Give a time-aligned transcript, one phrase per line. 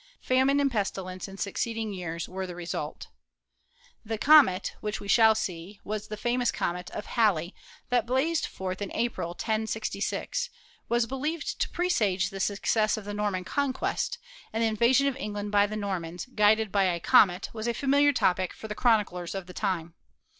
[0.23, 3.09] Famine and pestilence in succeeding years were the result.
[4.03, 7.53] The comet, which, we shall see, was the famous comet of Halley
[7.89, 10.49] that blazed forth in April, 1066,
[10.89, 14.17] was believed to presage the success of the Norman Conquest,
[14.51, 18.11] and the invasion of England by the Normans "guided by a comet" was a familiar
[18.11, 19.93] topic for the chroniclers of the time.